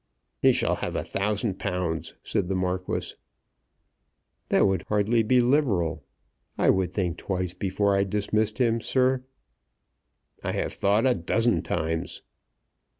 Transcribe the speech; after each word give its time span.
"He 0.41 0.51
shall 0.51 0.77
have 0.77 0.95
a 0.95 1.03
thousand 1.03 1.59
pounds," 1.59 2.15
said 2.23 2.47
the 2.47 2.55
Marquis. 2.55 3.13
"That 4.49 4.65
would 4.65 4.81
hardly 4.89 5.21
be 5.21 5.41
liberal. 5.41 6.03
I 6.57 6.71
would 6.71 6.91
think 6.91 7.17
twice 7.17 7.53
before 7.53 7.95
I 7.95 8.03
dismissed 8.03 8.57
him, 8.57 8.81
sir." 8.81 9.23
"I 10.43 10.53
have 10.53 10.73
thought 10.73 11.05
a 11.05 11.13
dozen 11.13 11.61
times." 11.61 12.23